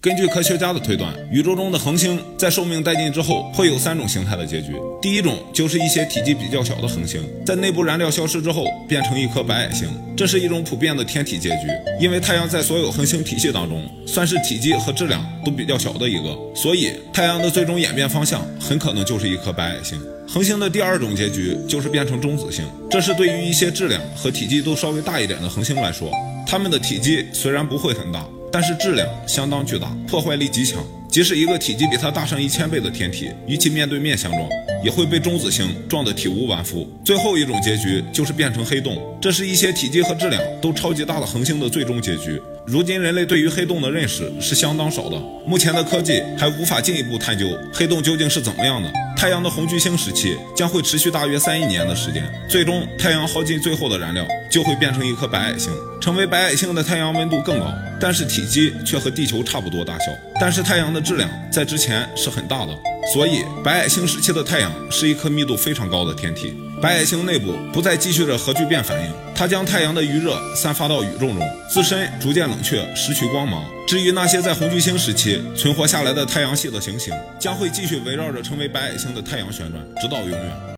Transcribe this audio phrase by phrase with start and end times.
[0.00, 4.76] 根据科学家的推断，宇宙中的恒星在寿命殆尽之后，会有三种形态的结局。
[5.02, 9.88] 第一种就是一些体积比较小的恒星，在内部燃料消失之后，变成一颗白矮星。
[10.16, 11.66] 这是一种普遍的天体结局，
[11.98, 20.00] 因为太阳在所有恒星体系当中，算是体积和质量都比较小的一个，所以太阳的最终演变方向很可能就是一颗白矮星。
[20.28, 26.12] 恒星的第二种结局就是变成中子星，这是对于一些质量和体积都稍微大一点的恒星来说，
[26.46, 28.24] 它们的体积虽然不会很大。
[28.50, 30.82] 但是质量相当巨大，破坏力极强。
[31.08, 34.48] 即使一个体积比它大上一千倍的天体，与其面对面相撞，
[34.84, 36.88] 也会被中子星撞得体无完肤。
[37.04, 42.40] 最后一种结局就是变成黑洞，这是一些体积和质量都超级大的恒星的最终结局。
[42.66, 48.92] 如今人类对于黑洞的认识是相当少的，目前的科技还无法进一步探究黑洞究竟是怎么样的。
[49.16, 55.72] 太阳的红巨星时期将会持续大约三亿年的时间，最终太阳耗尽最后的燃料，就会变成一颗白矮星。
[56.00, 57.66] 成为白矮星的太阳温度更高，
[57.98, 60.12] 但是体积却和地球差不多大小。
[60.38, 62.72] 但是太阳的质量在之前是很大的，
[63.12, 66.54] 所以白矮星时期的太阳是一颗密度非常高的天体。
[66.80, 73.64] 白矮星内部不再继续着核聚变反应，它将太阳的余热散发到宇宙中，自身逐渐冷却，失去光芒。
[73.86, 80.60] 至于那些在红巨星时期存活下来的太阳系的行星，将会继续围绕着成为白矮星的太阳旋转，直到永远。